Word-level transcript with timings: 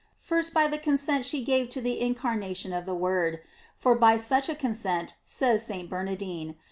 First, 0.17 0.51
by 0.51 0.67
the 0.67 0.79
consent 0.79 1.25
she 1.25 1.43
gave 1.43 1.69
to 1.69 1.79
the 1.79 2.01
incarnation 2.01 2.73
of 2.73 2.87
the 2.87 2.95
Word; 2.95 3.39
for 3.77 3.93
by 3.93 4.17
such 4.17 4.49
a 4.49 4.55
consent, 4.55 5.13
says 5.27 5.63
St. 5.63 5.87
Bernard 5.87 6.23
in 6.23 6.27
e? 6.49 6.57